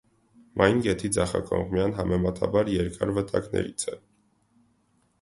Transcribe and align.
Մայն 0.61 0.79
գետի 0.85 1.11
ձախակողմյան 1.17 1.95
համենատաբար 1.99 2.75
երկար 2.79 3.15
վտակներից 3.21 3.89
է։ 3.93 3.99